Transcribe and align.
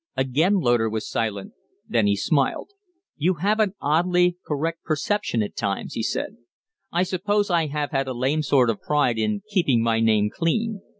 Again 0.17 0.55
Loder 0.55 0.89
was 0.89 1.07
silent; 1.07 1.53
then 1.87 2.07
he 2.07 2.15
smiled. 2.15 2.71
"You 3.17 3.35
have 3.35 3.59
an 3.59 3.75
oddly 3.79 4.35
correct 4.47 4.83
perception 4.83 5.43
at 5.43 5.55
times," 5.55 5.93
he 5.93 6.01
said. 6.01 6.37
"I 6.91 7.03
suppose 7.03 7.51
I 7.51 7.67
have 7.67 7.91
had 7.91 8.07
a 8.07 8.13
lame 8.15 8.41
sort 8.41 8.71
of 8.71 8.81
pride 8.81 9.19
in 9.19 9.43
keeping 9.51 9.83
my 9.83 9.99
name 9.99 10.31
clean. 10.33 10.81